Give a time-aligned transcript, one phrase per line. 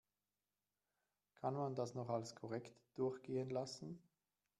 [1.35, 4.01] Kann man das noch als korrekt durchgehen lassen?